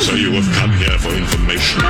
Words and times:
So 0.00 0.14
you 0.14 0.30
have 0.32 0.54
come 0.54 0.72
here 0.72 0.96
for 0.98 1.10
information. 1.10 1.82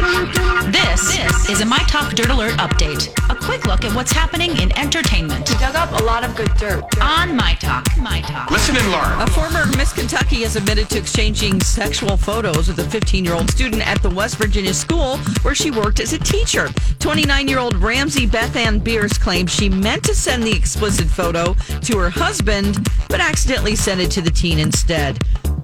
This, 0.73 1.17
this 1.17 1.51
is 1.51 1.61
a 1.61 1.65
My 1.67 1.79
Talk 1.89 2.15
Dirt 2.15 2.31
Alert 2.31 2.53
update. 2.55 3.09
A 3.31 3.35
quick 3.35 3.67
look 3.67 3.85
at 3.85 3.95
what's 3.95 4.11
happening 4.13 4.57
in 4.61 4.77
entertainment 4.79 5.49
We 5.49 5.57
dug 5.59 5.75
up 5.77 5.93
a 6.01 6.03
lot 6.03 6.25
of 6.25 6.35
good 6.35 6.53
dirt. 6.57 6.83
on 7.01 7.37
My 7.37 7.55
Talk. 7.61 7.87
My 7.99 8.21
Talk. 8.23 8.51
Listen 8.51 8.77
and 8.77 8.91
learn. 8.91 9.21
A 9.21 9.27
former 9.29 9.67
Miss 9.77 9.93
Kentucky 9.93 10.43
has 10.43 10.57
admitted 10.57 10.89
to 10.91 10.99
exchanging 10.99 11.61
sexual 11.61 12.17
photos 12.17 12.69
with 12.69 12.79
a 12.79 12.85
15 12.91 13.25
year 13.25 13.35
old 13.35 13.51
student 13.51 13.87
at 13.87 14.03
the 14.03 14.11
West 14.11 14.37
Virginia 14.37 14.75
school 14.75 15.19
where 15.43 15.55
she 15.55 15.71
worked 15.71 16.01
as 16.01 16.13
a 16.13 16.19
teacher. 16.19 16.69
29 16.99 17.47
year 17.47 17.59
old 17.59 17.77
Ramsey 17.77 18.27
Beth 18.27 18.57
Ann 18.57 18.81
Bearse 18.81 19.19
claims 19.21 19.53
she 19.53 19.69
meant 19.69 20.03
to 20.05 20.15
send 20.15 20.43
the 20.43 20.57
explicit 20.57 21.07
photo 21.07 21.55
to 21.83 21.99
her 21.99 22.11
husband, 22.11 22.89
but 23.09 23.21
accidentally 23.21 23.77
sent 23.77 24.01
it 24.01 24.11
to 24.13 24.21
the 24.23 24.31
teen 24.31 24.59
instead. 24.59 25.19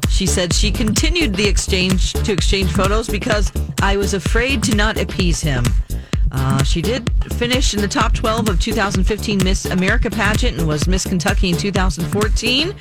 She 0.08 0.26
said 0.26 0.52
she 0.52 0.70
continued 0.70 1.34
the 1.34 1.46
exchange 1.46 2.12
to 2.12 2.32
exchange 2.32 2.72
photos 2.72 3.08
because 3.08 3.52
I 3.82 3.96
was 3.96 4.14
afraid 4.14 4.62
to 4.64 4.76
not 4.76 4.96
appease 4.98 5.40
him. 5.40 5.64
Uh, 6.36 6.62
she 6.64 6.82
did 6.82 7.08
finish 7.34 7.74
in 7.74 7.80
the 7.80 7.88
top 7.88 8.12
12 8.12 8.48
of 8.48 8.60
2015 8.60 9.44
Miss 9.44 9.66
America 9.66 10.10
pageant 10.10 10.58
and 10.58 10.66
was 10.66 10.88
Miss 10.88 11.04
Kentucky 11.06 11.50
in 11.50 11.56
2014. 11.56 12.74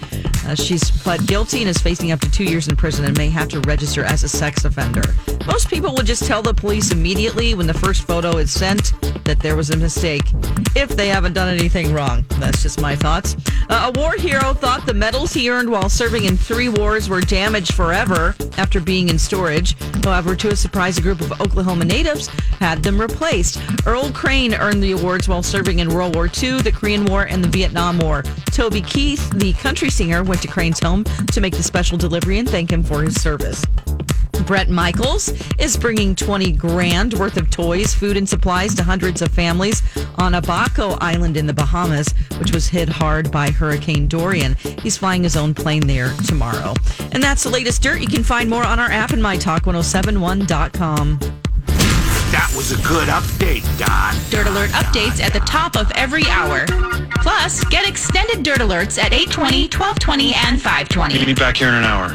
Uh, 0.45 0.55
she's 0.55 0.89
pled 0.89 1.25
guilty 1.27 1.59
and 1.59 1.69
is 1.69 1.77
facing 1.77 2.11
up 2.11 2.19
to 2.19 2.31
two 2.31 2.43
years 2.43 2.67
in 2.67 2.75
prison 2.75 3.05
and 3.05 3.15
may 3.15 3.29
have 3.29 3.47
to 3.49 3.59
register 3.61 4.03
as 4.03 4.23
a 4.23 4.29
sex 4.29 4.65
offender. 4.65 5.03
Most 5.45 5.69
people 5.69 5.93
would 5.95 6.05
just 6.05 6.25
tell 6.25 6.41
the 6.41 6.53
police 6.53 6.91
immediately 6.91 7.53
when 7.53 7.67
the 7.67 7.73
first 7.73 8.07
photo 8.07 8.37
is 8.37 8.51
sent 8.51 8.93
that 9.23 9.39
there 9.39 9.55
was 9.55 9.69
a 9.69 9.77
mistake 9.77 10.23
if 10.75 10.89
they 10.89 11.07
haven't 11.07 11.33
done 11.33 11.53
anything 11.53 11.93
wrong. 11.93 12.25
That's 12.39 12.63
just 12.63 12.81
my 12.81 12.95
thoughts. 12.95 13.35
Uh, 13.69 13.91
a 13.93 13.99
war 13.99 14.13
hero 14.13 14.53
thought 14.53 14.85
the 14.85 14.93
medals 14.93 15.33
he 15.33 15.49
earned 15.49 15.69
while 15.69 15.89
serving 15.89 16.25
in 16.25 16.37
three 16.37 16.69
wars 16.69 17.07
were 17.07 17.21
damaged 17.21 17.73
forever 17.73 18.35
after 18.57 18.79
being 18.79 19.09
in 19.09 19.19
storage. 19.19 19.75
However, 20.03 20.35
to 20.35 20.49
his 20.49 20.59
surprise, 20.59 20.97
a 20.97 21.01
group 21.01 21.21
of 21.21 21.39
Oklahoma 21.39 21.85
natives 21.85 22.27
had 22.59 22.83
them 22.83 22.99
replaced. 22.99 23.42
Earl 23.85 24.11
Crane 24.11 24.53
earned 24.53 24.81
the 24.81 24.93
awards 24.93 25.27
while 25.27 25.43
serving 25.43 25.79
in 25.79 25.93
World 25.93 26.15
War 26.15 26.25
II, 26.25 26.61
the 26.61 26.71
Korean 26.71 27.05
War, 27.05 27.23
and 27.23 27.43
the 27.43 27.49
Vietnam 27.49 27.99
War. 27.99 28.23
Toby 28.51 28.81
Keith, 28.81 29.29
the 29.31 29.53
country 29.53 29.89
singer, 29.89 30.23
went 30.23 30.41
to 30.41 30.47
Crane's 30.47 30.79
home 30.79 31.03
to 31.03 31.41
make 31.41 31.55
the 31.55 31.63
special 31.63 31.97
delivery 31.97 32.39
and 32.39 32.49
thank 32.49 32.71
him 32.71 32.83
for 32.83 33.03
his 33.03 33.21
service. 33.21 33.63
Bret 34.45 34.69
Michaels 34.69 35.29
is 35.57 35.77
bringing 35.77 36.15
20 36.15 36.51
grand 36.53 37.13
worth 37.13 37.37
of 37.37 37.49
toys, 37.49 37.93
food, 37.93 38.17
and 38.17 38.27
supplies 38.27 38.75
to 38.75 38.83
hundreds 38.83 39.21
of 39.21 39.31
families 39.31 39.81
on 40.15 40.35
Abaco 40.35 40.97
Island 40.99 41.37
in 41.37 41.47
the 41.47 41.53
Bahamas, 41.53 42.13
which 42.39 42.51
was 42.51 42.67
hit 42.67 42.89
hard 42.89 43.31
by 43.31 43.49
Hurricane 43.49 44.07
Dorian. 44.07 44.55
He's 44.81 44.97
flying 44.97 45.23
his 45.23 45.37
own 45.37 45.53
plane 45.53 45.87
there 45.87 46.13
tomorrow. 46.27 46.73
And 47.11 47.23
that's 47.23 47.43
the 47.43 47.49
latest 47.49 47.81
dirt. 47.81 48.01
You 48.01 48.07
can 48.07 48.23
find 48.23 48.49
more 48.49 48.65
on 48.65 48.79
our 48.79 48.91
app 48.91 49.11
and 49.11 49.21
mytalk1071.com. 49.21 51.19
That 52.53 52.57
was 52.57 52.71
a 52.71 52.87
good 52.87 53.07
update, 53.07 53.63
Don. 53.79 54.13
Dirt 54.29 54.45
Alert 54.45 54.69
updates 54.77 55.19
at 55.19 55.33
the 55.33 55.39
top 55.39 55.75
of 55.75 55.91
every 55.95 56.23
hour. 56.27 56.67
Plus, 57.23 57.63
get 57.63 57.89
extended 57.89 58.43
Dirt 58.43 58.59
Alerts 58.59 58.99
at 58.99 59.11
820, 59.11 59.63
1220, 59.73 60.35
and 60.35 60.61
520. 60.61 61.15
Meet 61.15 61.25
me 61.25 61.33
back 61.33 61.57
here 61.57 61.69
in 61.69 61.73
an 61.73 61.83
hour. 61.83 62.09